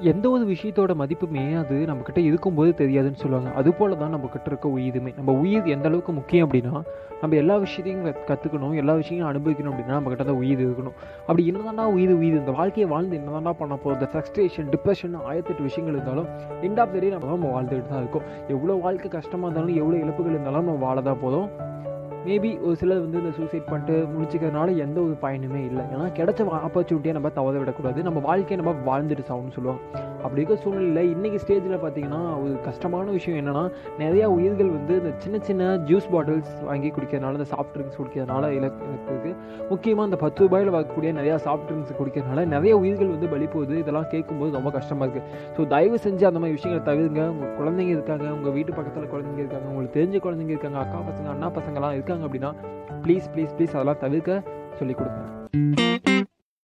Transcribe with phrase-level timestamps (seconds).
[0.00, 3.52] எந்த ஒரு விஷயத்தோட மதிப்புமே அது நம்மக்கிட்ட இருக்கும்போது தெரியாதுன்னு சொல்லுவாங்க.
[3.52, 5.12] அது போல தான் நம்மக்கிட்ட இருக்க உயிருமே.
[5.16, 6.82] நம்ம உயிர் எந்த அளவுக்கு முக்கியம் அப்படின்னா
[7.22, 10.96] நம்ம எல்லா விஷயத்தையும் கற்றுக்கணும் எல்லா விஷயத்தையும் அனுபவிக்கணும் அப்படின்னா நம்மக்கிட்ட தான் உயிர் இருக்கணும்.
[11.26, 12.36] அப்படி என்னதான்டா உயிர் உயிர்?
[12.42, 16.28] இந்த வாழ்க்கையை வாழ்ந்து என்னதான்டா பண்ண போகிறது ஃப்ரஸ்ட்ரேஷன் டிப்ரெஷன் ஆயிரத்தெட்டு விஷயங்கள் இருந்தாலும்
[16.68, 18.22] எண்ட் ஆஃப் த டே நம்ம நம்ம வாழ்ந்துகிட்டு தான் இருக்கும்.
[18.48, 21.48] எவ்வளோ வாழ்க்கை கஷ்டமாக இருந்தாலும் எவ்வளோ இழப்புகள் இருந்தாலும் நம்ம வாழ தான் போதும்
[22.26, 25.84] மேபி ஒரு சிலர் வந்து இந்த சூசைட் பண்ணிட்டு முடிச்சுக்கிறதுனால எந்த ஒரு பயனுமே இல்லை.
[25.94, 27.98] ஏன்னா கிடைச்ச ஆப்பர்ச்சுனிட்டியை நம்ம தவற விடக்கூடாது.
[28.08, 29.80] நம்ம வாழ்க்கையை நம்ம வாழ்ந்துட்டு சாகணும்னு சொல்லுவோம்.
[30.24, 33.62] அப்படி இருக்க சூழ்நிலையில் இன்றைக்கி ஸ்டேஜில் பார்த்தீங்கன்னா ஒரு கஷ்டமான விஷயம் என்னென்னா
[34.02, 38.88] நிறையா உயிர்கள் வந்து இந்த சின்ன சின்ன ஜூஸ் பாட்டில்ஸ் வாங்கி குடிக்கிறதுனால இந்த சாஃப்ட் ட்ரிங்க்ஸ் குடிக்கிறதுனால இலக்கு
[39.12, 39.34] இருக்குது
[39.70, 43.76] முக்கியமாக இந்த பத்து ரூபாயில் வரக்கூடிய நிறையா சாஃப்ட் ட்ரிங்க்ஸ் குடிக்கிறதுனால நிறைய உயிர்கள் வந்து பலி போகுது.
[43.84, 47.22] இதெல்லாம் கேட்கும்போது ரொம்ப கஷ்டமாக இருக்குது ஸோ தயவு செஞ்சு அந்த மாதிரி விஷயங்களை தவிருங்க.
[47.34, 48.26] உங்கள் குழந்தைங்க இருக்காங்க.
[48.38, 49.68] உங்கள் வீட்டு பக்கத்தில் குழந்தைங்க இருக்காங்க.
[49.72, 50.80] உங்களுக்கு தெரிஞ்ச குழந்தைங்க இருக்காங்க.
[50.84, 52.52] அக்கா பசங்க அண்ணா பசங்கலாம் இருக்காங்க அப்படின்னா
[53.04, 54.42] ப்ளீஸ் ப்ளீஸ் ப்ளீஸ் அதெல்லாம் தவிர்க்க
[54.80, 55.87] சொல்லிக் கொடுங்க.